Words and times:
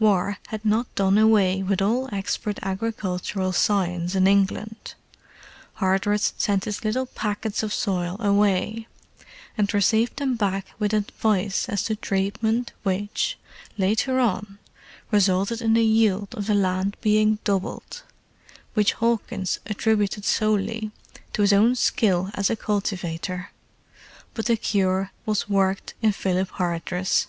War 0.00 0.38
had 0.48 0.64
not 0.64 0.92
done 0.96 1.18
away 1.18 1.62
with 1.62 1.80
all 1.80 2.08
expert 2.10 2.58
agricultural 2.62 3.52
science 3.52 4.16
in 4.16 4.26
England: 4.26 4.94
Hardress 5.74 6.34
sent 6.36 6.64
his 6.64 6.82
little 6.84 7.06
packets 7.06 7.62
of 7.62 7.72
soil 7.72 8.16
away, 8.18 8.88
and 9.56 9.72
received 9.72 10.16
them 10.16 10.34
back 10.34 10.66
with 10.80 10.92
advice 10.92 11.68
as 11.68 11.84
to 11.84 11.94
treatment 11.94 12.72
which, 12.82 13.38
later 13.76 14.18
on, 14.18 14.58
resulted 15.12 15.62
in 15.62 15.74
the 15.74 15.84
yield 15.84 16.34
of 16.34 16.48
the 16.48 16.54
land 16.54 16.96
being 17.00 17.38
doubled—which 17.44 18.94
Hawkins 18.94 19.60
attributed 19.64 20.24
solely 20.24 20.90
to 21.34 21.42
his 21.42 21.52
own 21.52 21.76
skill 21.76 22.32
as 22.34 22.50
a 22.50 22.56
cultivator. 22.56 23.52
But 24.34 24.46
the 24.46 24.56
cure 24.56 25.12
was 25.24 25.48
worked 25.48 25.94
in 26.02 26.10
Philip 26.10 26.48
Hardress. 26.54 27.28